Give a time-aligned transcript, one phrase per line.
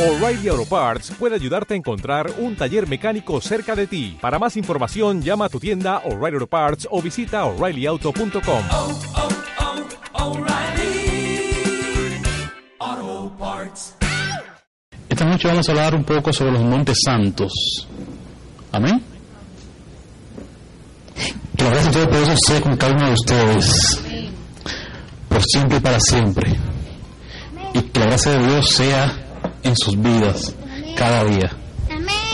[0.00, 4.16] O'Reilly Auto Parts puede ayudarte a encontrar un taller mecánico cerca de ti.
[4.18, 8.62] Para más información, llama a tu tienda O'Reilly Auto Parts o visita oreillyauto.com.
[8.70, 8.98] oh,
[12.80, 13.94] oh, Parts.
[15.06, 17.52] Esta noche vamos a hablar un poco sobre los montes santos.
[18.72, 19.02] Amén.
[21.58, 24.02] Que la gracia de todo eso sea con cada uno de ustedes.
[25.28, 26.56] Por siempre y para siempre.
[27.74, 29.26] Y que la gracia de Dios sea
[29.62, 30.54] en sus vidas
[30.96, 31.50] cada día.
[31.90, 32.30] Amén.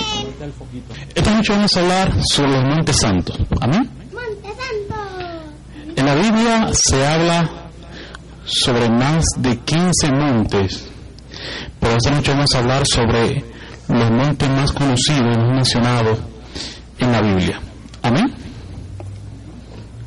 [1.14, 3.38] Esta noche vamos a hablar sobre los montes santos.
[3.60, 3.91] Amén.
[5.96, 7.51] En la Biblia se habla
[8.45, 10.88] sobre más de 15 montes,
[11.80, 13.45] pero esta noche vamos a hablar sobre
[13.88, 16.18] los montes más conocidos y mencionados
[16.98, 17.60] en la Biblia.
[18.02, 18.34] Amén.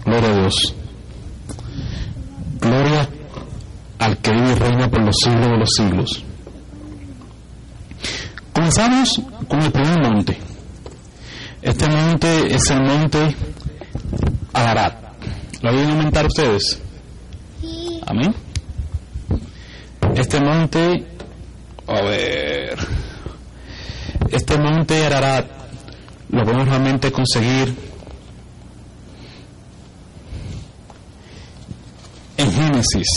[0.06, 0.76] Gloria a Dios.
[2.62, 3.10] Gloria
[4.00, 6.24] al que vive y reina por los siglos de los siglos.
[8.70, 10.38] Comenzamos con el primer monte.
[11.60, 13.36] Este monte es el monte
[14.54, 14.94] Ararat.
[15.64, 16.80] ¿Lo oyen aumentar ustedes?
[18.06, 18.36] Amén.
[20.14, 21.04] Este monte,
[21.88, 22.78] a ver,
[24.30, 25.48] este monte Ararat
[26.30, 27.76] lo podemos realmente conseguir
[32.38, 33.08] en Génesis.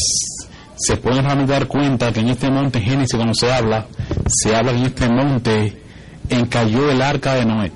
[0.77, 3.87] Se pueden realmente dar cuenta que en este monte Génesis, cuando se habla,
[4.27, 5.83] se habla en este monte
[6.28, 7.73] encalló el arca de Noé.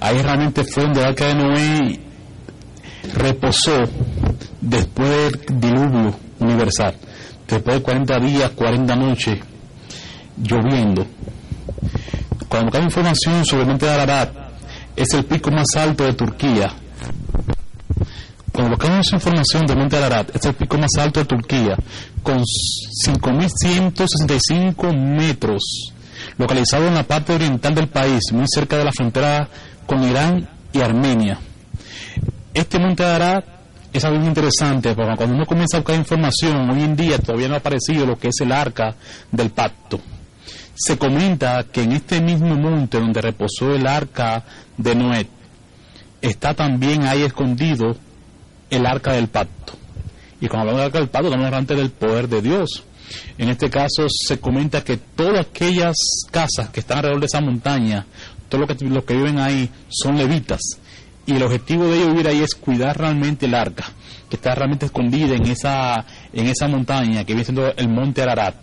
[0.00, 2.00] Ahí realmente fue donde el arca de Noé
[3.14, 3.82] reposó
[4.60, 6.94] después del diluvio universal,
[7.48, 9.38] después de 40 días, 40 noches
[10.36, 11.06] lloviendo.
[12.48, 14.30] Cuando buscamos información sobre el monte de Ararat,
[14.96, 16.72] es el pico más alto de Turquía.
[18.54, 21.76] Cuando buscamos información del monte Ararat, es el pico más alto de Turquía,
[22.22, 25.92] con 5.165 metros,
[26.38, 29.48] localizado en la parte oriental del país, muy cerca de la frontera
[29.86, 31.40] con Irán y Armenia.
[32.54, 33.44] Este monte Ararat
[33.92, 37.48] es algo muy interesante, porque cuando uno comienza a buscar información, hoy en día todavía
[37.48, 38.94] no ha aparecido lo que es el arca
[39.32, 39.98] del pacto.
[40.76, 44.44] Se comenta que en este mismo monte donde reposó el arca
[44.76, 45.26] de Noé,
[46.22, 47.96] está también ahí escondido
[48.74, 49.74] el arca del pacto.
[50.40, 52.84] Y cuando hablamos del arca del pacto, estamos hablando del poder de Dios.
[53.38, 55.96] En este caso se comenta que todas aquellas
[56.30, 58.06] casas que están alrededor de esa montaña,
[58.48, 60.60] todos los que, los que viven ahí son levitas.
[61.26, 63.86] Y el objetivo de ellos vivir ahí es cuidar realmente el arca,
[64.34, 68.54] está realmente escondida en esa, en esa montaña, que viene siendo el monte Ararat.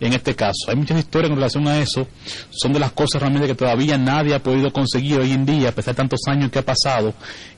[0.00, 2.06] En este caso, hay muchas historias en relación a eso,
[2.50, 5.72] son de las cosas realmente que todavía nadie ha podido conseguir hoy en día, a
[5.72, 7.14] pesar de tantos años que ha pasado,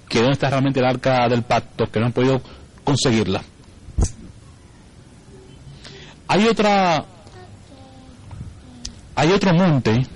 [0.09, 2.41] que dónde está realmente el arca del pacto, que no han podido
[2.85, 3.43] conseguirla.
[6.29, 7.05] Hay otra,
[9.17, 10.07] hay otro monte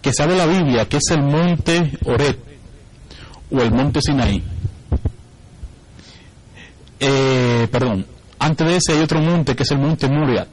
[0.00, 2.38] que sale en la Biblia, que es el monte Oret
[3.50, 4.40] o el monte Sinaí.
[6.98, 8.06] Eh, perdón,
[8.38, 10.48] antes de ese hay otro monte que es el monte Moriat,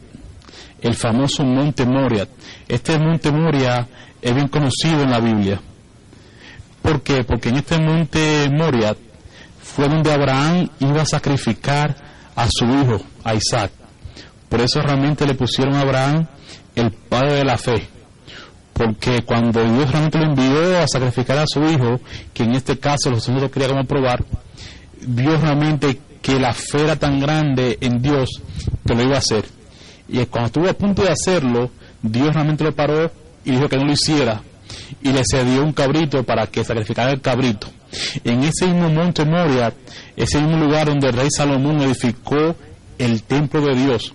[0.82, 2.30] el famoso monte Moriat.
[2.68, 3.88] Este monte Moria
[4.22, 5.62] es bien conocido en la Biblia.
[6.82, 7.24] ¿Por qué?
[7.24, 8.98] Porque en este monte Moriat
[9.62, 11.96] fue donde Abraham iba a sacrificar
[12.36, 13.72] a su hijo, a Isaac.
[14.50, 16.28] Por eso realmente le pusieron a Abraham
[16.76, 17.88] el padre de la fe.
[18.74, 22.00] Porque cuando Dios realmente lo envió a sacrificar a su hijo,
[22.34, 24.26] que en este caso los señores quería como probar,
[25.08, 28.42] vio realmente que la fe era tan grande en Dios
[28.88, 29.46] que lo iba a hacer.
[30.08, 31.70] Y cuando estuvo a punto de hacerlo,
[32.02, 33.12] Dios realmente lo paró
[33.46, 34.42] y dijo que no lo hiciera.
[35.04, 37.68] Y le cedió un cabrito para que sacrificara el cabrito.
[38.24, 39.72] En ese mismo monte Moria,
[40.16, 42.56] ese mismo lugar donde el rey Salomón edificó
[42.98, 44.14] el templo de Dios,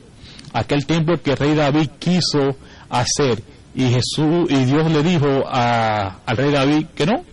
[0.52, 2.56] aquel templo que el rey David quiso
[2.88, 3.42] hacer,
[3.74, 7.24] y Jesús y Dios le dijo a- al rey David que no,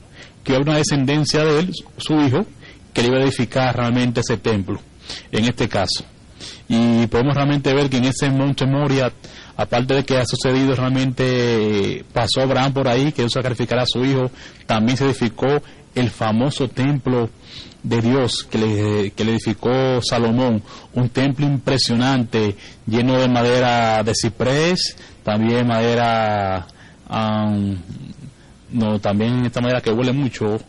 [0.44, 2.46] que una descendencia de él, su hijo,
[2.96, 4.80] que le iba a edificar realmente ese templo,
[5.30, 6.06] en este caso.
[6.70, 9.12] Y podemos realmente ver que en ese monte Moria,
[9.58, 13.86] aparte de que ha sucedido realmente, pasó Abraham por ahí, que iba a sacrificar a
[13.86, 14.32] su hijo,
[14.66, 15.62] también se edificó
[15.94, 17.30] el famoso templo
[17.84, 20.64] de Dios que le, que le edificó Salomón,
[20.94, 22.56] un templo impresionante,
[22.88, 26.66] lleno de madera de ciprés, también madera,
[27.10, 27.78] am,
[28.72, 30.60] no, también esta madera que huele mucho,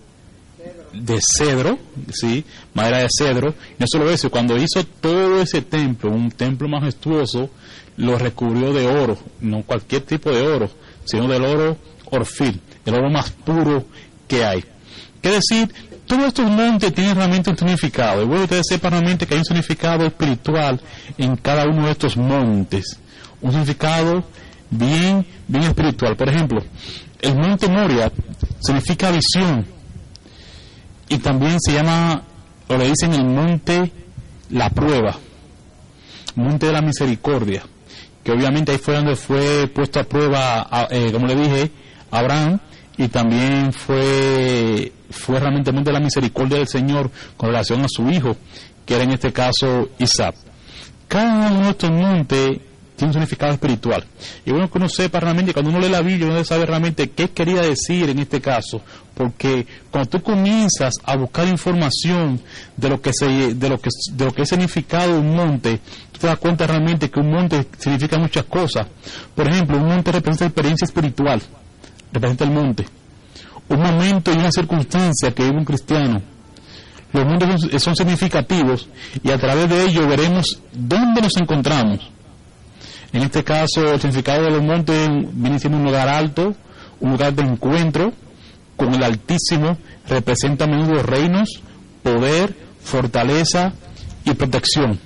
[1.01, 1.79] de cedro,
[2.13, 2.45] sí,
[2.75, 3.55] madera de cedro.
[3.79, 7.51] No solo eso, cuando hizo todo ese templo, un templo majestuoso,
[7.97, 10.71] lo recubrió de oro, no cualquier tipo de oro,
[11.05, 11.77] sino del oro
[12.11, 13.85] orfil, el oro más puro
[14.29, 14.65] que hay.
[15.21, 15.73] ¿Qué decir?
[16.07, 18.23] Todos estos montes tienen realmente un significado.
[18.23, 20.81] Y bueno, ustedes sepan realmente que hay un significado espiritual
[21.19, 23.01] en cada uno de estos montes.
[23.41, 24.25] un significado
[24.71, 26.17] bien, bien espiritual.
[26.17, 26.63] Por ejemplo,
[27.21, 28.13] el monte Moria
[28.61, 29.67] significa visión
[31.09, 32.23] y también se llama,
[32.69, 33.93] o le dicen el monte
[34.51, 35.17] la prueba,
[36.35, 37.63] monte de la misericordia,
[38.23, 41.71] que obviamente ahí fue donde fue puesto a prueba, eh, como le dije,
[42.11, 42.59] Abraham,
[42.99, 47.89] y también fue, fue realmente el monte de la misericordia del Señor con relación a
[47.89, 48.37] su hijo,
[48.85, 50.35] que era en este caso Isaac.
[51.09, 52.59] Cada uno de estos montes
[52.97, 54.05] tiene un significado espiritual.
[54.45, 57.29] Y bueno que uno sepa realmente, cuando uno lee la Biblia, uno saber realmente qué
[57.29, 58.81] quería decir en este caso.
[59.15, 62.41] Porque cuando tú comienzas a buscar información
[62.77, 66.21] de lo que se, de lo que, de lo que es significado un monte, tú
[66.21, 68.87] te das cuenta realmente que un monte significa muchas cosas.
[69.35, 71.41] Por ejemplo, un monte representa experiencia espiritual,
[72.13, 72.87] representa el monte.
[73.69, 76.23] Un momento y una circunstancia que vive un cristiano.
[77.13, 78.89] Los montes son, son significativos
[79.23, 82.16] y a través de ello veremos dónde nos encontramos.
[83.17, 86.55] En este caso, el significado de los montes viene siendo un lugar alto,
[87.01, 88.13] un lugar de encuentro
[88.77, 91.63] con el Altísimo, representa a menudo reinos,
[92.03, 93.73] poder, fortaleza
[94.27, 95.01] y protección.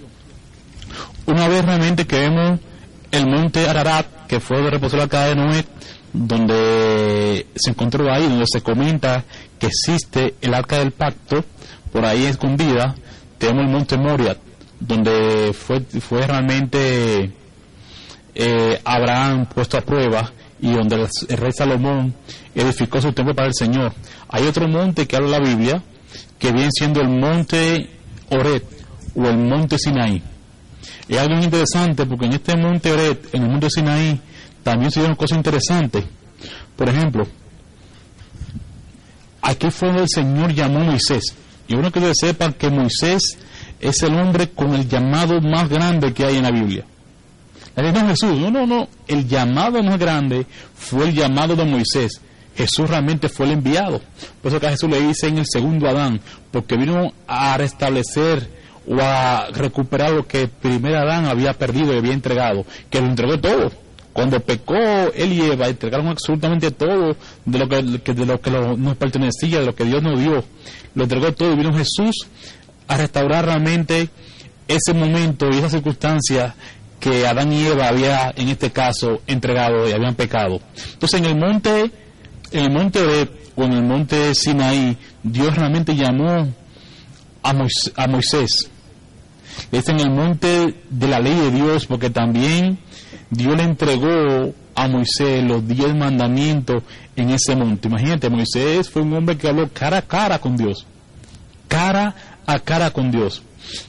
[1.26, 2.58] Una vez realmente que vemos
[3.12, 5.64] el monte Ararat, que fue donde reposó la casa de Noé,
[6.12, 9.22] donde se encontró ahí, donde se comenta
[9.60, 11.44] que existe el arca del pacto,
[11.92, 12.92] por ahí escondida,
[13.38, 14.36] tenemos el monte Moriah,
[14.80, 17.38] donde fue, fue realmente
[18.42, 20.32] eh, Abraham puesto a prueba
[20.62, 22.14] y donde el, rey Salomón
[22.54, 23.92] edificó su templo para el Señor.
[24.30, 25.82] Hay otro monte que habla la Biblia,
[26.38, 27.90] que viene siendo el monte
[28.30, 28.64] Oret
[29.14, 30.22] o el monte Sinaí.
[31.06, 34.18] Es algo muy interesante porque en este monte Oret, en el monte Sinaí,
[34.62, 36.02] también se dieron cosas interesantes.
[36.76, 37.26] Por ejemplo,
[39.42, 41.34] aquí fue donde el Señor llamó a Moisés.
[41.68, 43.38] Y uno que sepan que Moisés
[43.78, 46.86] es el hombre con el llamado más grande que hay en la Biblia.
[47.76, 48.88] No Jesús, no, no, no.
[49.06, 52.20] El llamado más grande fue el llamado de Moisés.
[52.56, 54.00] Jesús realmente fue el enviado.
[54.42, 56.20] Por eso que Jesús le dice en el segundo Adán,
[56.50, 58.50] porque vino a restablecer
[58.86, 63.06] o a recuperar lo que el primer Adán había perdido y había entregado, que lo
[63.06, 63.70] entregó todo.
[64.12, 68.96] Cuando pecó él y Eva, entregaron absolutamente todo de lo que, de lo que nos
[68.96, 70.44] pertenecía, de lo que Dios nos dio.
[70.94, 72.26] Lo entregó todo y vino Jesús
[72.88, 74.08] a restaurar realmente
[74.66, 76.54] ese momento y esa circunstancia
[77.00, 80.60] que Adán y Eva había en este caso entregado y habían pecado.
[80.92, 81.90] Entonces en el monte,
[82.52, 86.46] en el monte Oreb o en el monte Sinaí, Dios realmente llamó
[87.42, 88.70] a Mois- a Moisés.
[89.72, 92.78] Es en el monte de la ley de Dios, porque también
[93.30, 96.82] Dios le entregó a Moisés los diez mandamientos
[97.16, 97.88] en ese monte.
[97.88, 100.86] Imagínate, Moisés fue un hombre que habló cara a cara con Dios.
[101.68, 102.14] Cara
[102.46, 103.42] a cara con Dios.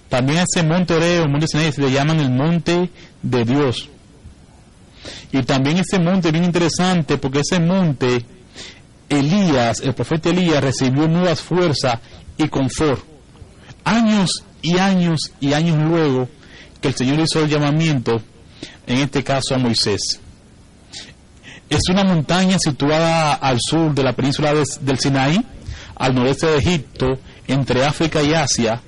[0.10, 2.90] También a ese monte Oreo, el monte Sinaí, se le llaman el monte
[3.22, 3.90] de Dios.
[5.32, 8.26] Y también ese monte es bien interesante porque ese monte,
[9.10, 12.00] Elías, el profeta Elías, recibió nuevas fuerzas
[12.38, 13.02] y confort.
[13.84, 16.30] Años y años y años luego
[16.80, 18.22] que el Señor hizo el llamamiento,
[18.88, 20.20] en este caso a Moisés.
[21.70, 25.40] Es una montaña situada al sur de la península de- del Sinaí,
[25.96, 27.08] al noreste de Egipto,
[27.48, 28.82] entre África y Asia,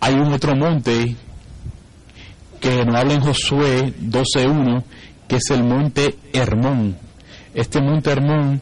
[0.00, 1.14] Hay un otro monte
[2.58, 4.82] que nos habla en Josué 12.1,
[5.28, 6.96] que es el monte Hermón.
[7.54, 8.60] Este monte Hermón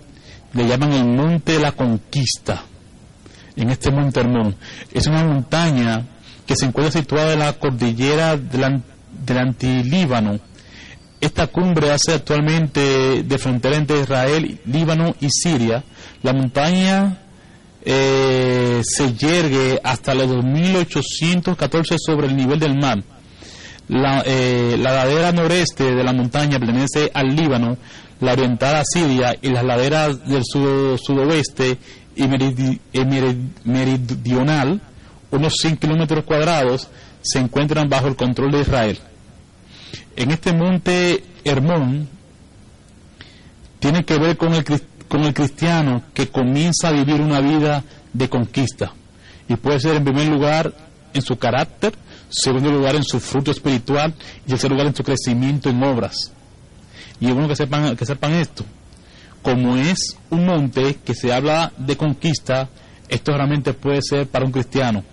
[0.52, 2.62] le llaman el monte de la conquista.
[3.56, 4.54] En este monte Hermón
[4.92, 6.04] es una montaña
[6.46, 8.82] que se encuentra situada en la cordillera del,
[9.24, 10.38] del Antilíbano.
[11.20, 15.82] Esta cumbre hace actualmente de frontera entre Israel, Líbano y Siria.
[16.22, 17.18] La montaña
[17.82, 23.02] eh, se yergue hasta los 2.814 sobre el nivel del mar.
[23.88, 27.76] La, eh, la ladera noreste de la montaña pertenece al Líbano,
[28.20, 31.78] la oriental a Siria y las laderas del sudo- sudoeste
[32.16, 34.80] y meridi- y meri- meridional,
[35.34, 36.88] unos 100 kilómetros cuadrados,
[37.22, 38.98] se encuentran bajo el control de Israel.
[40.16, 42.08] En este monte Hermón
[43.80, 44.64] tiene que ver con el,
[45.08, 48.92] con el cristiano que comienza a vivir una vida de conquista.
[49.48, 50.72] Y puede ser en primer lugar
[51.12, 51.94] en su carácter,
[52.28, 54.14] segundo lugar en su fruto espiritual
[54.46, 56.32] y tercer lugar en su crecimiento en obras.
[57.20, 58.64] Y es bueno que sepan, que sepan esto.
[59.42, 62.68] Como es un monte que se habla de conquista,
[63.08, 65.04] esto realmente puede ser para un cristiano.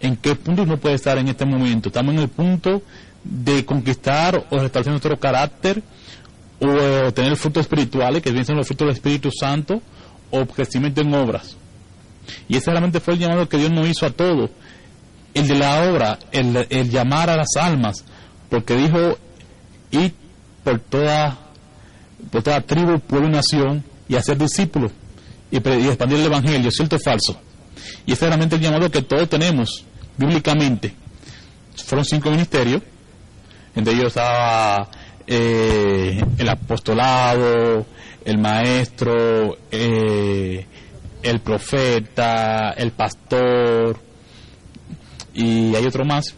[0.00, 1.88] ¿En qué punto uno puede estar en este momento?
[1.88, 2.82] Estamos en el punto
[3.24, 5.82] de conquistar o restablecer nuestro carácter
[6.60, 9.80] o eh, tener frutos espirituales, que vienen los frutos del Espíritu Santo,
[10.30, 11.56] o crecimiento en obras.
[12.48, 14.50] Y ese realmente fue el llamado que Dios nos hizo a todos.
[15.34, 18.04] El de la obra, el, llamar a las almas,
[18.50, 19.18] porque dijo,
[19.90, 20.14] ir
[20.64, 21.38] por toda,
[22.30, 24.92] por toda tribu, pueblo y nación, y hacer discípulos,
[25.50, 27.40] y expandir el Evangelio, cierto o falso.
[28.04, 29.84] Y ese es realmente el llamado que todos tenemos,
[30.18, 30.94] bíblicamente.
[31.86, 32.82] Fueron cinco ministerios,
[33.74, 34.88] entre ellos estaba
[35.26, 37.86] eh, el apostolado,
[38.24, 40.66] el maestro, eh,
[41.22, 43.98] el profeta, el pastor,
[45.32, 46.34] y hay otro más.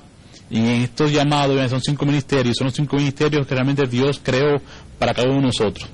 [0.50, 4.60] Y en estos llamados son cinco ministerios, son los cinco ministerios que realmente Dios creó
[4.98, 5.88] para cada uno de nosotros.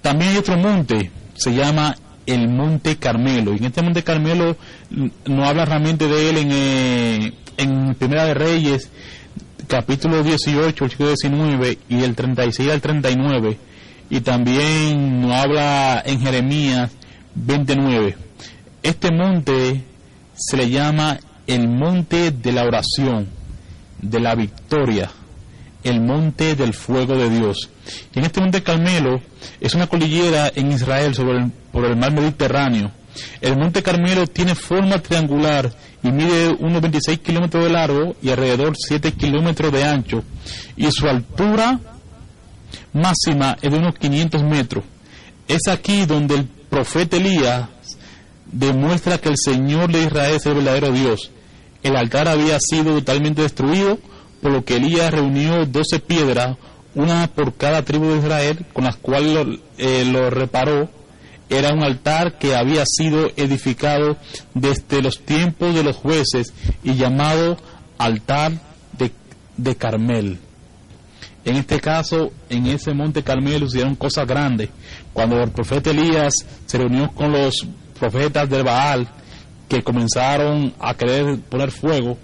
[0.00, 1.94] También hay otro monte, se llama
[2.26, 3.54] el Monte Carmelo.
[3.54, 4.56] Y en este Monte Carmelo
[5.26, 8.90] no habla realmente de él en, eh, en Primera de Reyes,
[9.66, 13.58] capítulo 18, versículo 19 y del 36 al 39.
[14.10, 16.90] Y también no habla en Jeremías
[17.34, 18.16] 29.
[18.82, 19.82] Este monte
[20.34, 23.28] se le llama el monte de la oración,
[24.00, 25.10] de la victoria,
[25.84, 27.70] el monte del fuego de Dios.
[28.14, 29.20] Y en este monte Carmelo
[29.60, 32.90] es una cordillera en Israel sobre el, por el mar Mediterráneo.
[33.40, 35.70] El monte Carmelo tiene forma triangular
[36.02, 40.24] y mide unos 26 kilómetros de largo y alrededor 7 kilómetros de ancho.
[40.76, 41.78] Y su altura
[42.92, 44.84] máxima es de unos 500 metros.
[45.48, 47.68] Es aquí donde el profeta Elías
[48.50, 51.30] demuestra que el Señor de Israel es el verdadero Dios.
[51.82, 53.98] El altar había sido totalmente destruido,
[54.42, 56.58] por lo que Elías reunió 12 piedras,
[56.94, 60.90] una por cada tribu de Israel, con las cuales lo, eh, lo reparó.
[61.48, 64.16] Era un altar que había sido edificado
[64.52, 67.56] desde los tiempos de los jueces y llamado
[67.98, 68.52] altar
[69.56, 70.38] de, Carmel.
[71.44, 74.70] En este caso, en ese monte Carmelo hicieron cosas grandes.
[75.12, 76.32] Cuando el profeta Elías
[76.66, 77.66] se reunió con los
[77.98, 79.08] profetas del Baal,
[79.68, 82.16] que comenzaron a querer poner fuego,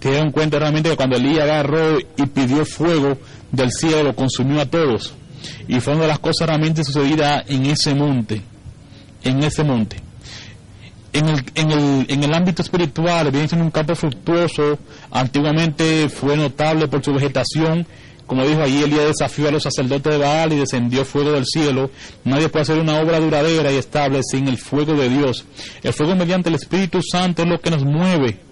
[0.00, 3.18] dieron cuenta realmente que cuando Elías agarró y pidió fuego
[3.50, 5.14] del cielo, lo consumió a todos.
[5.68, 8.42] Y fue una de las cosas realmente sucedidas en ese monte.
[9.22, 9.96] En ese monte.
[11.12, 14.78] En el, en el, en el ámbito espiritual, viene siendo un campo fructuoso.
[15.10, 17.86] Antiguamente fue notable por su vegetación.
[18.26, 21.90] Como dijo allí, Elías desafió a los sacerdotes de Baal y descendió fuego del cielo.
[22.24, 25.44] Nadie puede hacer una obra duradera y estable sin el fuego de Dios.
[25.82, 28.51] El fuego mediante el Espíritu Santo es lo que nos mueve.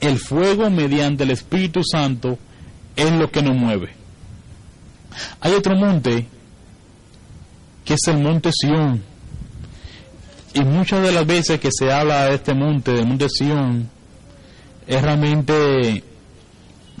[0.00, 2.38] El fuego mediante el Espíritu Santo
[2.96, 3.90] es lo que nos mueve.
[5.40, 6.26] Hay otro monte
[7.84, 9.02] que es el monte Sión.
[10.54, 13.88] Y muchas de las veces que se habla de este monte, del monte Sión,
[14.86, 16.02] es realmente,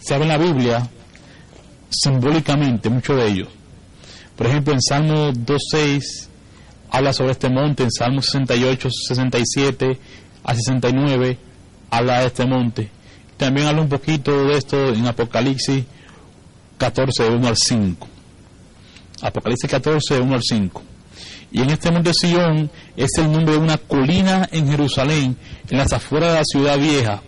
[0.00, 0.90] se habla en la Biblia
[1.90, 3.48] simbólicamente, mucho de ellos.
[4.36, 6.28] Por ejemplo, en Salmo 2.6
[6.90, 9.98] habla sobre este monte, en Salmo 68, 67
[10.44, 11.49] a 69
[11.90, 12.90] habla de este monte.
[13.36, 15.84] También habla un poquito de esto en Apocalipsis
[16.78, 18.08] 14, 1 al 5.
[19.22, 20.82] Apocalipsis 14, 1 al 5.
[21.52, 25.36] Y en este monte Sion es el nombre de una colina en Jerusalén,
[25.68, 27.22] en las afueras de la ciudad vieja.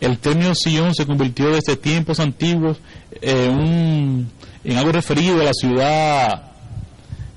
[0.00, 2.78] El término Sion se convirtió desde tiempos antiguos
[3.20, 4.30] en, un-
[4.64, 6.42] en algo referido a la ciudad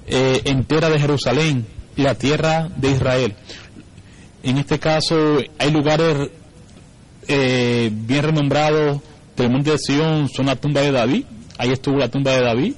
[0.08, 3.36] eh, entera de Jerusalén y la tierra de Israel.
[4.44, 6.30] En este caso hay lugares
[7.30, 9.00] eh, bien renombrados
[9.38, 11.24] del monte de Sion, son la tumba de David,
[11.60, 12.74] ahí estuvo la tumba de David.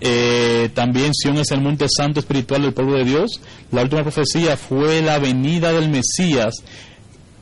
[0.00, 3.40] Eh, también Sion es el monte santo espiritual del pueblo de Dios.
[3.72, 6.62] La última profecía fue la venida del Mesías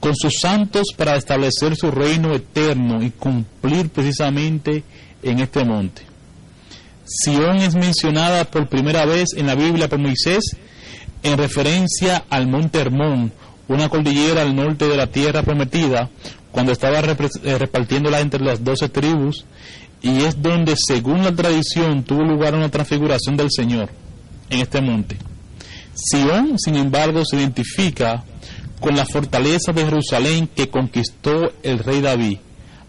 [0.00, 4.84] con sus santos para establecer su reino eterno y cumplir precisamente
[5.22, 6.02] en este monte.
[7.04, 10.56] Sion es mencionada por primera vez en la Biblia por Moisés
[11.22, 13.32] en referencia al monte Hermón,
[13.68, 16.10] una cordillera al norte de la tierra prometida,
[16.52, 19.44] cuando estaba eh, repartiéndola entre las doce tribus,
[20.02, 23.90] y es donde, según la tradición, tuvo lugar una transfiguración del Señor
[24.50, 25.16] en este monte.
[25.94, 28.22] Sion, sin embargo, se identifica
[28.80, 32.38] con la fortaleza de Jerusalén que conquistó el rey David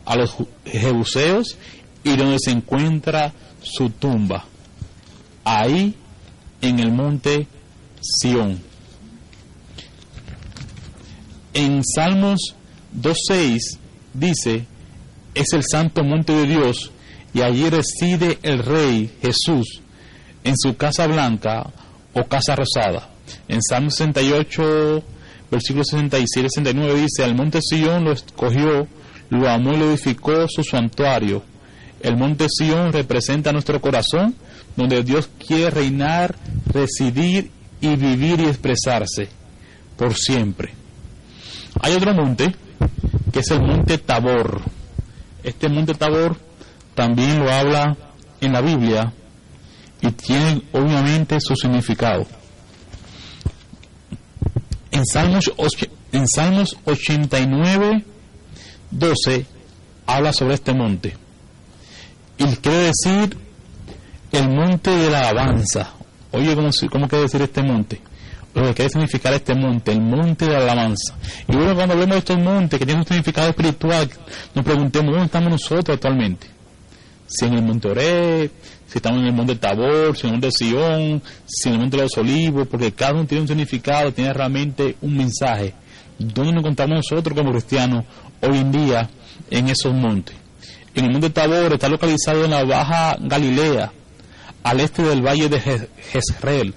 [0.05, 1.57] a los jebuseos
[2.03, 4.46] y donde se encuentra su tumba,
[5.43, 5.96] ahí
[6.62, 7.48] en el monte
[8.01, 8.62] Sión.
[11.60, 12.54] En Salmos
[12.96, 13.80] 2.6
[14.14, 14.68] dice,
[15.34, 16.92] es el santo monte de Dios
[17.34, 19.82] y allí reside el rey Jesús
[20.44, 21.74] en su casa blanca
[22.14, 23.10] o casa rosada.
[23.48, 25.04] En Salmo 68,
[25.50, 28.88] versículo 67 y 69 dice, al monte Sion lo escogió,
[29.32, 31.42] lo amó y lo edificó su santuario.
[32.02, 34.36] El monte Sión representa nuestro corazón,
[34.76, 36.36] donde Dios quiere reinar,
[36.68, 37.50] residir
[37.82, 39.30] y vivir y expresarse
[39.98, 40.76] por siempre.
[41.81, 42.55] Hay otro monte,
[43.31, 44.62] que es el monte Tabor.
[45.43, 46.38] Este monte Tabor
[46.96, 47.96] también lo habla
[48.41, 49.13] en la Biblia
[50.01, 52.25] y tiene obviamente su significado.
[54.91, 55.51] En Salmos,
[56.12, 58.03] en Salmos 89,
[58.91, 59.46] 12
[60.05, 61.15] habla sobre este monte.
[62.38, 63.38] Y quiere decir
[64.31, 65.91] el monte de la alabanza.
[66.31, 68.01] Oye, ¿cómo, se- cómo quiere decir este monte?
[68.58, 71.16] Lo que quiere significar este monte, el monte de la alabanza.
[71.48, 74.10] Y bueno, cuando de estos montes que tienen un significado espiritual,
[74.56, 76.48] nos preguntemos dónde estamos nosotros actualmente.
[77.28, 78.50] Si en el monte Oré,
[78.88, 81.98] si estamos en el monte Tabor, si en el monte Sion, si en el monte
[81.98, 85.74] de los Olivos, porque cada uno tiene un significado, tiene realmente un mensaje.
[86.18, 88.06] ¿Dónde nos encontramos nosotros como cristianos
[88.42, 89.10] hoy en día
[89.52, 90.36] en esos montes?
[90.96, 93.92] En el monte Tabor está localizado en la Baja Galilea,
[94.64, 96.74] al este del valle de Je- Jezreel,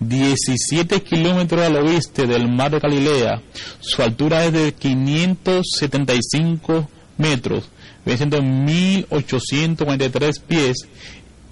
[0.00, 3.42] 17 kilómetros al oeste del mar de Galilea.
[3.80, 6.88] Su altura es de 575
[7.18, 7.68] metros,
[8.04, 10.76] viene siendo 1843 pies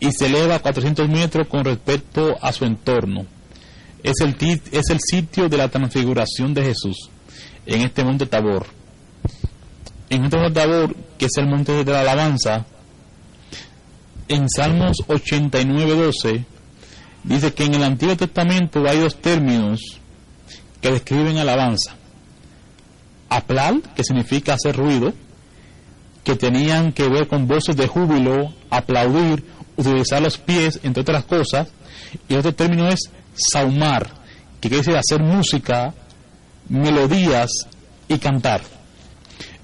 [0.01, 3.27] y se eleva a 400 metros con respecto a su entorno.
[4.03, 4.37] Es el,
[4.73, 7.09] es el sitio de la transfiguración de Jesús
[7.65, 8.67] en este monte Tabor.
[10.11, 12.67] En este monte Tabor, que es el monte de la alabanza,
[14.29, 16.45] en Salmos 89:12
[17.25, 19.81] dice que en el Antiguo Testamento hay dos términos
[20.81, 21.97] que describen alabanza.
[23.29, 25.13] Aplal, que significa hacer ruido,
[26.23, 29.45] que tenían que ver con voces de júbilo, aplaudir,
[29.77, 31.69] utilizar los pies, entre otras cosas.
[32.29, 34.09] Y otro término es saumar,
[34.61, 35.93] que quiere decir hacer música,
[36.69, 37.51] melodías
[38.09, 38.63] y cantar.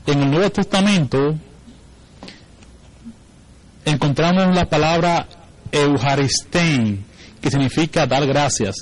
[0.07, 1.37] En el Nuevo Testamento
[3.85, 5.27] encontramos la palabra
[5.71, 7.05] Eucharistein,
[7.41, 8.77] que significa dar gracias.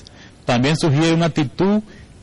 [0.45, 1.83] También sugiere una actitud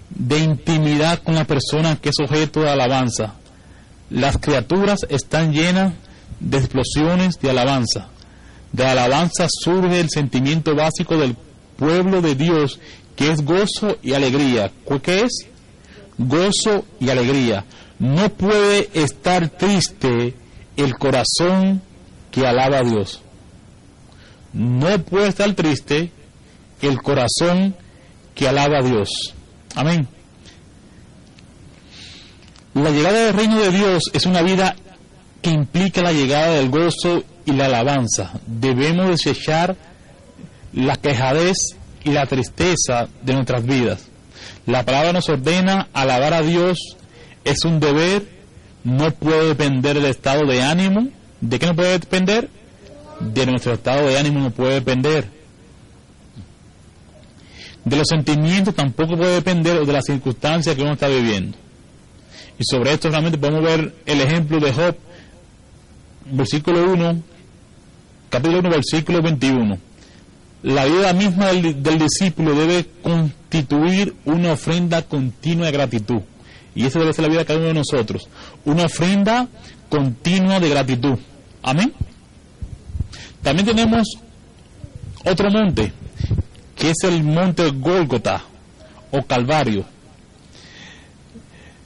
[0.10, 3.36] de intimidad con la persona que es objeto de alabanza.
[4.10, 5.93] Las criaturas están llenas
[6.39, 8.07] de explosiones de alabanza.
[8.71, 11.36] De alabanza surge el sentimiento básico del
[11.77, 12.79] pueblo de Dios,
[13.15, 14.71] que es gozo y alegría.
[14.83, 15.47] ¿Cu- ¿Qué es?
[16.17, 17.65] Gozo y alegría.
[17.99, 20.33] No puede estar triste
[20.77, 21.81] el corazón
[22.31, 23.21] que alaba a Dios.
[24.53, 26.12] No puede estar triste
[26.88, 27.76] el corazón
[28.34, 29.34] que alaba a Dios.
[29.76, 30.08] Amén.
[32.74, 34.76] La llegada del reino de Dios es una vida
[35.41, 38.34] que implica la llegada del gozo y la alabanza.
[38.45, 39.76] Debemos desechar
[40.74, 41.58] la quejadez
[42.04, 44.08] y la tristeza de nuestras vidas.
[44.65, 46.98] La palabra nos ordena alabar a Dios,
[47.43, 48.24] es un deber,
[48.84, 51.08] no puede depender del estado de ánimo.
[51.41, 52.50] ¿De qué no puede depender?
[53.19, 55.35] De nuestro estado de ánimo no puede depender.
[57.86, 61.56] De los sentimientos tampoco puede depender de las circunstancias que uno está viviendo.
[62.58, 64.95] Y sobre esto realmente podemos ver el ejemplo de Job,
[66.32, 67.21] versículo 1,
[68.30, 69.78] capítulo 1, versículo 21.
[70.63, 76.21] La vida misma del, del discípulo debe constituir una ofrenda continua de gratitud.
[76.74, 78.28] Y esa debe ser la vida de cada uno de nosotros.
[78.65, 79.48] Una ofrenda
[79.89, 81.19] continua de gratitud.
[81.62, 81.93] Amén.
[83.43, 84.08] También tenemos
[85.24, 85.93] otro monte,
[86.88, 88.43] es el monte Gólgota
[89.12, 89.86] o Calvario.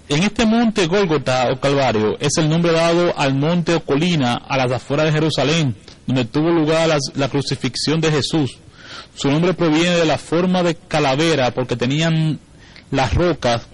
[0.08, 4.58] En este monte Gólgota o Calvario es el nombre dado al monte o colina a
[4.58, 5.76] las afueras de Jerusalén,
[6.08, 8.58] donde tuvo lugar la, crucifixión de Jesús.
[9.16, 12.40] Su nombre proviene de la forma de calavera porque tenían
[12.90, 13.68] las rocas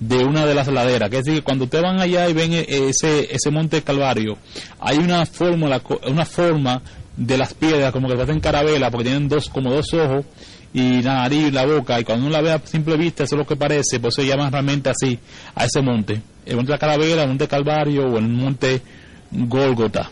[0.00, 1.10] de una de las laderas.
[1.10, 4.38] Que es decir, cuando ustedes van allá y ven e- ese, ese monte Calvario,
[4.80, 6.80] hay una forma, la co- una forma
[7.18, 10.24] de las piedras como que parecen carabela porque tienen dos como dos ojos
[10.74, 13.38] y la nariz la boca y cuando uno la ve a simple vista eso es
[13.38, 15.18] lo que parece pues se llama realmente así
[15.54, 16.22] a ese monte.
[16.46, 18.82] El monte de la calavera el monte calvario o el monte
[19.30, 20.10] Gólgota.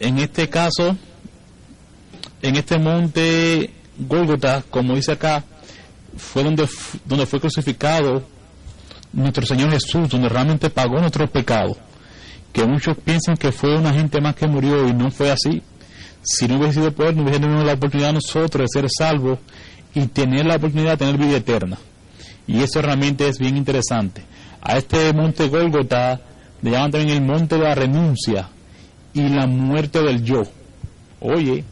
[0.00, 0.96] En este caso
[2.40, 5.44] en este monte Gólgota como dice acá
[6.16, 6.68] fue donde,
[7.04, 8.24] donde fue crucificado
[9.12, 11.76] nuestro Señor Jesús donde realmente pagó nuestros pecados.
[12.52, 15.62] Que muchos piensan que fue una gente más que murió y no fue así
[16.22, 19.38] si no hubiese sido por no hubiese tenido la oportunidad nosotros de ser salvos
[19.94, 21.78] y tener la oportunidad de tener vida eterna.
[22.46, 24.22] Y eso realmente es bien interesante.
[24.60, 26.20] A este monte Gólgota
[26.62, 28.48] le llaman también el monte de la renuncia
[29.12, 30.42] y la muerte del yo.
[31.20, 31.64] Oye,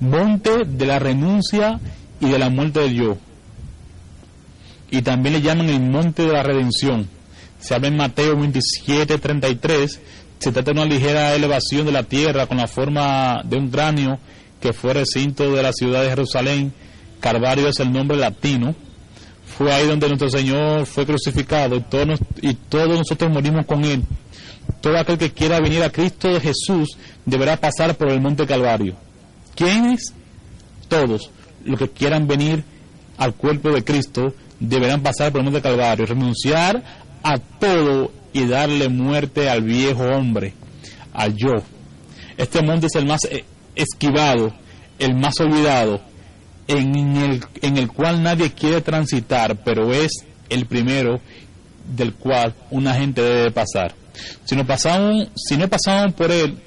[0.00, 1.78] monte de la renuncia
[2.20, 3.18] y de la muerte del yo.
[4.90, 7.08] Y también le llaman el monte de la redención.
[7.60, 10.00] Se habla en Mateo 27, 33,
[10.38, 14.18] se trata de una ligera elevación de la tierra con la forma de un cráneo
[14.60, 16.72] que fue recinto de la ciudad de Jerusalén.
[17.20, 18.74] Calvario es el nombre latino.
[19.56, 23.84] Fue ahí donde nuestro Señor fue crucificado y todos, nos- y todos nosotros morimos con
[23.84, 24.02] Él.
[24.80, 26.88] Todo aquel que quiera venir a Cristo de Jesús
[27.24, 28.94] deberá pasar por el monte Calvario.
[29.56, 30.12] ¿Quiénes?
[30.88, 31.30] Todos
[31.64, 32.62] los que quieran venir
[33.16, 36.82] al cuerpo de Cristo deberán pasar por el monte Calvario, renunciar
[37.22, 40.54] a todo y darle muerte al viejo hombre,
[41.12, 41.54] al yo.
[42.36, 44.54] Este monte es el más eh, esquivado,
[44.98, 46.00] el más olvidado,
[46.66, 50.10] en el, en el cual nadie quiere transitar, pero es
[50.48, 51.20] el primero
[51.96, 53.94] del cual una gente debe pasar.
[54.44, 56.58] Si no pasamos, si no pasamos por él,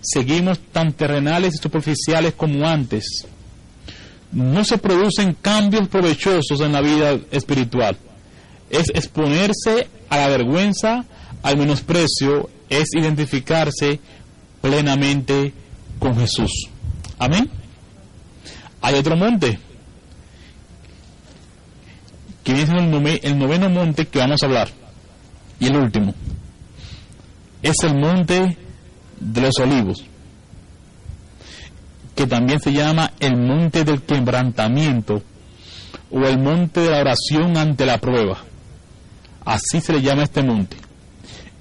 [0.00, 3.26] seguimos tan terrenales y superficiales como antes.
[4.32, 7.96] No se producen cambios provechosos en la vida espiritual.
[8.74, 11.04] Es exponerse a la vergüenza,
[11.42, 14.00] al menosprecio, es identificarse
[14.60, 15.52] plenamente
[16.00, 16.50] con Jesús.
[17.18, 17.48] Amén.
[18.80, 19.58] Hay otro monte,
[22.42, 24.68] que nove- el noveno monte que vamos a hablar,
[25.60, 26.12] y el último.
[27.62, 28.58] Es el monte
[29.20, 30.04] de los olivos,
[32.16, 35.22] que también se llama el monte del quebrantamiento,
[36.10, 38.42] o el monte de la oración ante la prueba.
[39.44, 40.76] Así se le llama este monte.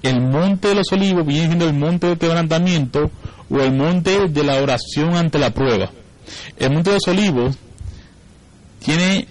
[0.01, 3.09] El monte de los olivos viene siendo el monte del quebrantamiento
[3.49, 5.91] o el monte de la oración ante la prueba.
[6.57, 7.57] El monte de los olivos
[8.79, 9.27] tiene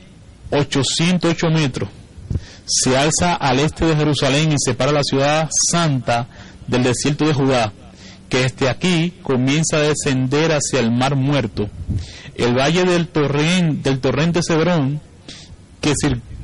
[0.50, 1.88] 808 metros.
[2.64, 6.28] Se alza al este de Jerusalén y separa la ciudad santa
[6.66, 7.72] del desierto de Judá,
[8.28, 11.68] que desde aquí comienza a descender hacia el mar muerto.
[12.34, 15.00] El valle del, torrente, del torrente Cebrón,
[15.80, 15.92] que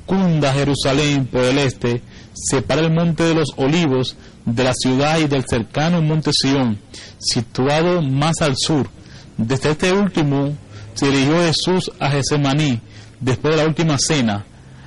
[0.09, 5.27] circunda Jerusalén por el este, separa el monte de los olivos de la ciudad y
[5.27, 6.79] del cercano monte Sión,
[7.19, 8.89] situado más al sur.
[9.37, 10.57] Desde este último
[10.95, 12.81] se dirigió Jesús a Gesemaní
[13.21, 14.47] después de la última cena,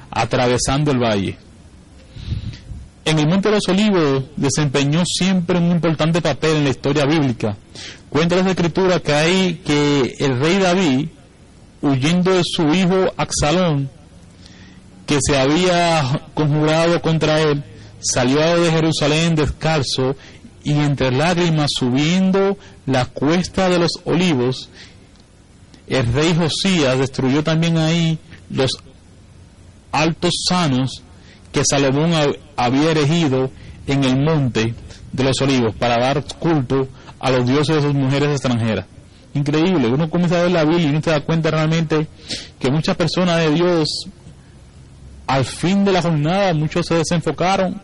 [0.09, 1.37] atravesando el valle.
[3.03, 7.57] En el Monte de los Olivos desempeñó siempre un importante papel en la historia bíblica.
[8.09, 11.07] Cuenta las escrituras que hay que el rey David,
[11.81, 13.89] huyendo de su hijo Axalón,
[15.11, 17.65] que se había conjurado contra él,
[17.99, 20.15] salió de Jerusalén descalzo
[20.63, 24.69] y entre lágrimas subiendo la cuesta de los olivos,
[25.87, 28.19] el rey Josías destruyó también ahí
[28.49, 28.71] los
[29.91, 31.03] altos sanos
[31.51, 33.51] que Salomón hab- había erigido
[33.87, 34.73] en el monte
[35.11, 36.87] de los olivos para dar culto
[37.19, 38.85] a los dioses de sus mujeres extranjeras.
[39.33, 42.07] Increíble, uno comienza a ver la Biblia y uno se da cuenta realmente
[42.59, 43.89] que muchas personas de Dios
[45.31, 47.81] al fin de la jornada muchos se desenfocaron,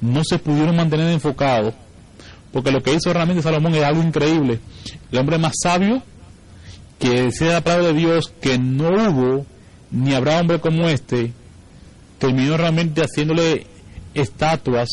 [0.00, 1.72] no se pudieron mantener enfocados,
[2.52, 4.58] porque lo que hizo realmente Salomón es algo increíble.
[5.12, 6.02] El hombre más sabio
[6.98, 9.46] que decía la palabra de Dios que no hubo
[9.92, 11.32] ni habrá hombre como este,
[12.18, 13.68] terminó realmente haciéndole
[14.14, 14.88] estatuas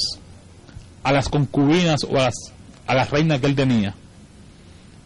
[1.01, 2.35] a las concubinas o a las,
[2.85, 3.95] a las reinas que él tenía.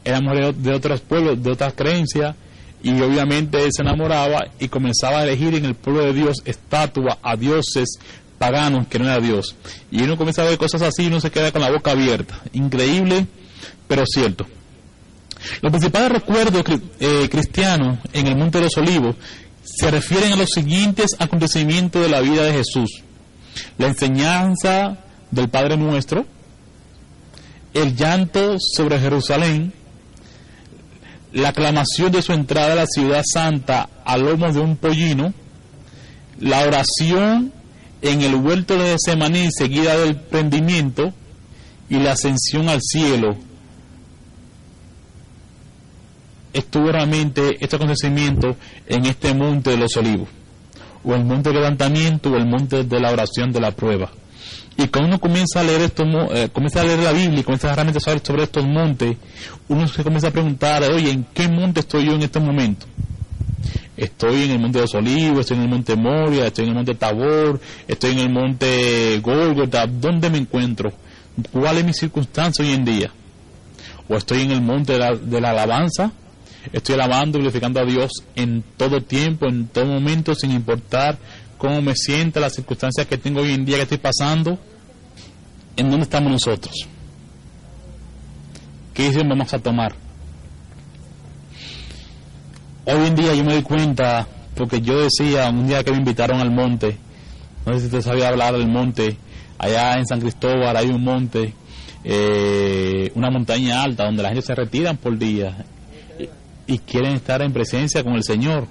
[0.04, 2.36] Eran mujeres de otros pueblos, de otras creencias,
[2.82, 7.18] y obviamente él se enamoraba y comenzaba a elegir en el pueblo de Dios estatuas
[7.22, 8.00] a dioses
[8.38, 9.56] paganos que no era Dios.
[9.92, 12.42] Y uno comienza a ver cosas así y uno se queda con la boca abierta.
[12.54, 13.28] Increíble,
[13.88, 14.48] pero cierto.
[15.62, 16.63] Los principales recuerdos
[17.00, 19.15] eh, cristianos en el Monte de los Olivos
[19.63, 23.04] se refieren a los siguientes acontecimientos de la vida de Jesús.
[23.78, 24.98] La enseñanza
[25.32, 26.26] del Padre Nuestro,
[27.74, 29.74] el llanto sobre Jerusalén,
[31.34, 35.34] la aclamación de su entrada a la ciudad santa a lomos de un pollino,
[36.39, 37.52] la oración
[38.02, 41.13] en el huerto de Semaní seguida del prendimiento
[41.89, 43.36] y la ascensión al cielo.
[46.54, 48.56] Estuvo realmente este acontecimiento
[48.88, 50.30] en este monte de los olivos,
[51.04, 54.10] o el monte del levantamiento, o el monte de la oración de la prueba.
[54.82, 56.06] Y cuando uno comienza a leer esto,
[56.54, 59.18] comienza a leer la Biblia y comienza realmente a saber sobre estos montes,
[59.68, 62.86] uno se comienza a preguntar, oye, ¿en qué monte estoy yo en este momento?
[63.98, 66.76] Estoy en el monte de los olivos, estoy en el monte Moria, estoy en el
[66.78, 70.94] monte Tabor, estoy en el monte Golgotha, ¿dónde me encuentro?
[71.52, 73.12] ¿Cuál es mi circunstancia hoy en día?
[74.08, 76.13] ¿O estoy en el monte de la, de la alabanza?
[76.72, 81.18] Estoy alabando y glorificando a Dios en todo tiempo, en todo momento, sin importar
[81.60, 84.58] cómo me sienta, las circunstancias que tengo hoy en día que estoy pasando.
[85.78, 86.74] ¿En dónde estamos nosotros?
[88.95, 89.93] ¿Qué decisión vamos a tomar?
[92.86, 96.39] Hoy en día yo me doy cuenta, porque yo decía un día que me invitaron
[96.41, 96.98] al monte,
[97.65, 99.17] no sé si usted sabía hablar del monte,
[99.60, 101.54] allá en San Cristóbal hay un monte
[102.04, 105.65] eh, una montaña alta donde la gente se retiran por día
[106.65, 108.67] y quieren estar en presencia con el Señor.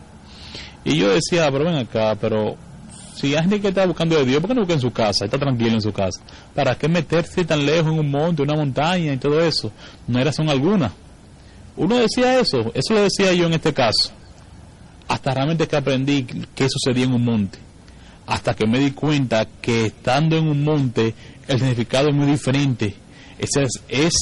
[0.85, 2.57] Y yo decía, pero ven acá, pero
[3.19, 5.25] si hay gente que está buscando de Dios, ¿por qué no busca en su casa?
[5.25, 6.21] Está tranquilo en su casa.
[6.55, 9.73] ¿Para qué meterse tan lejos en un monte, una montaña y todo eso?
[10.07, 10.93] No hay razón alguna.
[11.77, 14.13] Uno decía eso, eso lo decía yo en este caso.
[15.09, 17.59] Hasta realmente que aprendí qué sucedía en un monte.
[18.27, 21.15] Hasta que me di cuenta que estando en un monte,
[21.47, 22.95] el significado es muy diferente.
[23.39, 24.13] Ese es, es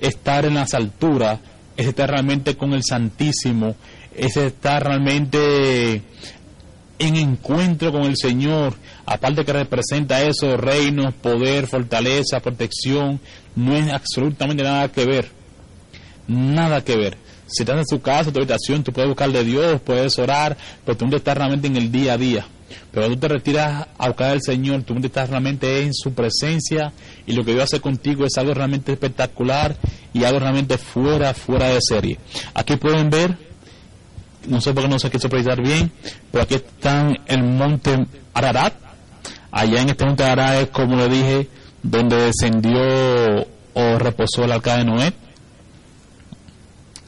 [0.00, 1.40] estar en las alturas,
[1.76, 3.74] es estar realmente con el Santísimo,
[4.14, 6.02] es estar realmente
[6.98, 13.20] en encuentro con el Señor, aparte que representa eso, reinos, poder, fortaleza, protección,
[13.54, 15.28] no es absolutamente nada que ver,
[16.26, 17.16] nada que ver.
[17.46, 20.96] Si estás en tu casa, tu habitación, tú puedes buscar de Dios, puedes orar, pero
[20.96, 22.46] tú no estás realmente en el día a día.
[22.90, 26.92] Pero tú te retiras a buscar al Señor, tú no estás realmente en su presencia
[27.26, 29.76] y lo que Dios hace contigo es algo realmente espectacular
[30.12, 32.18] y algo realmente fuera, fuera de serie.
[32.54, 33.45] Aquí pueden ver
[34.48, 35.90] no sé por qué no se quiso proyectar bien,
[36.30, 38.74] pero aquí están el monte Ararat.
[39.50, 41.48] Allá en este monte Ararat es como le dije,
[41.82, 45.12] donde descendió o reposó el arca de Noé.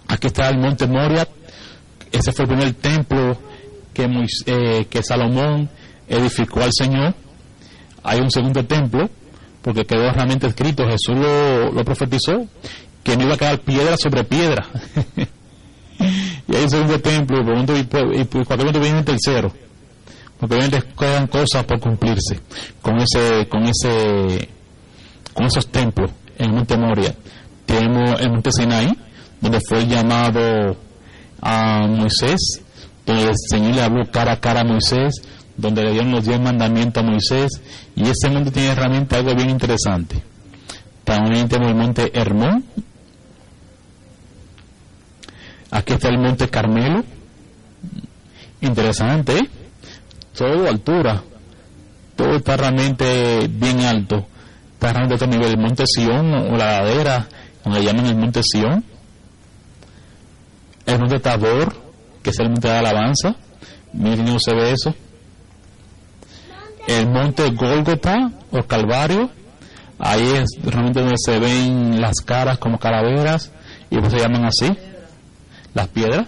[0.09, 1.29] Aquí está el monte Moriat.
[2.11, 3.39] Ese fue el primer templo
[3.93, 4.09] que,
[4.47, 5.69] eh, que Salomón
[6.09, 7.15] edificó al Señor.
[8.03, 9.11] Hay un segundo templo,
[9.61, 12.47] porque quedó realmente escrito, Jesús lo, lo profetizó,
[13.03, 14.67] que no iba a quedar piedra sobre piedra.
[16.49, 19.53] y hay un segundo templo y, por y, por- y cualquier momento viene el tercero
[20.39, 22.41] porque obviamente quedan cosas por cumplirse
[22.81, 24.49] con ese con ese
[25.35, 27.15] con esos templos en monte Moria.
[27.67, 28.97] Tenemos el monte Sinai
[29.41, 30.77] donde fue llamado
[31.43, 32.63] a Moisés
[33.05, 35.15] donde el Señor le habló cara a cara a Moisés
[35.57, 37.51] donde le dieron los diez mandamientos a Moisés
[37.97, 40.23] y ese monte tiene realmente algo bien interesante.
[41.05, 42.65] También tenemos el monte Hermón
[45.71, 47.05] Aquí está el Monte Carmelo.
[48.61, 49.51] Interesante, ¿eh?
[50.37, 51.23] Todo altura.
[52.17, 54.27] Todo está realmente bien alto.
[54.73, 55.51] Está realmente a nivel.
[55.53, 57.29] El Monte Sión o la ladera,
[57.65, 58.85] donde llaman el Monte Sión.
[60.87, 61.75] El Monte Tabor,
[62.23, 63.37] que es el Monte de Alabanza.
[63.93, 64.95] Miren cómo se ve eso.
[66.87, 69.31] El Monte Gólgota o Calvario.
[69.99, 73.51] Ahí es realmente donde se ven las caras como calaveras
[73.91, 74.69] y por eso se llaman así
[75.79, 76.27] las piedras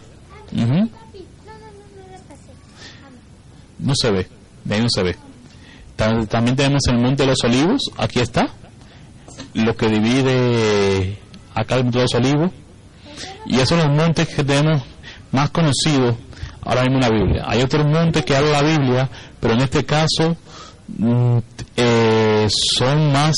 [3.78, 4.26] no, se ve
[4.64, 5.16] de ahí no se ve.
[5.96, 8.48] Ta- también tenemos el monte de los olivos aquí está.
[9.54, 11.18] Lo que divide
[11.54, 12.50] acá el monte de los olivos.
[13.46, 14.82] Y esos son los montes que tenemos
[15.32, 16.16] más conocidos
[16.62, 17.44] ahora mismo en la Biblia.
[17.46, 19.08] Hay otros montes que habla la Biblia
[19.40, 20.36] pero en este caso
[20.98, 21.38] mm,
[21.76, 23.34] eh, son más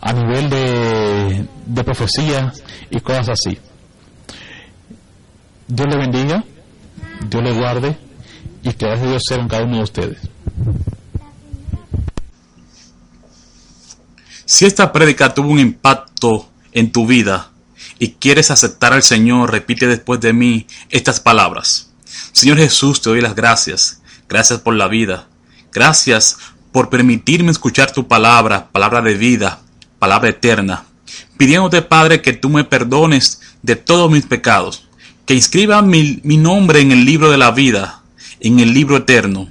[0.00, 1.84] a nivel de, de
[2.90, 3.58] y cosas así
[5.68, 6.44] Dios le bendiga,
[7.28, 7.96] Dios le guarde
[8.62, 10.18] y que gracias a Dios sea con cada uno de ustedes.
[14.46, 17.50] Si esta prédica tuvo un impacto en tu vida
[17.98, 21.90] y quieres aceptar al Señor, repite después de mí estas palabras.
[22.32, 24.00] Señor Jesús, te doy las gracias.
[24.26, 25.26] Gracias por la vida.
[25.70, 26.38] Gracias
[26.72, 29.60] por permitirme escuchar tu palabra, palabra de vida,
[29.98, 30.84] palabra eterna.
[31.36, 34.87] Pidiéndote, Padre, que tú me perdones de todos mis pecados,
[35.28, 38.00] que inscriba mi, nombre en el libro de la vida,
[38.40, 39.46] en el libro eterno.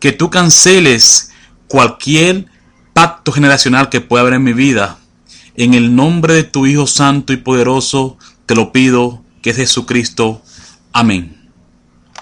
[0.00, 1.32] Que tú canceles
[1.68, 2.46] cualquier
[2.94, 4.98] pacto generacional que pueda haber en mi vida.
[5.54, 10.40] En el nombre de tu Hijo Santo y Poderoso, te lo pido, que es Jesucristo.
[10.94, 11.35] Amén.